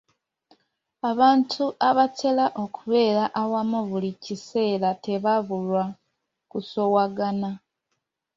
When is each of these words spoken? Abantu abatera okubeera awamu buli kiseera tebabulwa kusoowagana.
Abantu 1.11 1.63
abatera 1.89 2.45
okubeera 2.63 3.23
awamu 3.41 3.79
buli 3.89 4.11
kiseera 4.23 4.89
tebabulwa 5.05 5.83
kusoowagana. 6.51 7.49